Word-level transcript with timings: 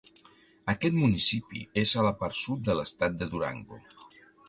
Aquest 0.73 0.97
municipi 1.01 1.63
és 1.83 1.93
a 2.01 2.07
la 2.09 2.15
part 2.25 2.41
sud 2.41 2.67
de 2.71 2.79
l'estat 2.81 3.23
de 3.23 3.33
Durango. 3.37 3.83